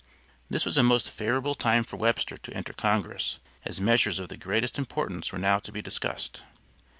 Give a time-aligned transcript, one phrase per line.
[0.49, 4.35] This was a most favorable time for Webster to enter Congress, as measures of the
[4.35, 6.41] greatest importance were now to be discussed.